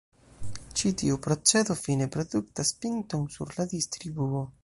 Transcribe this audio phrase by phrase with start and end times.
[0.79, 4.45] Ĉi-tiu procedo fine produktas pinton sur la distribuo.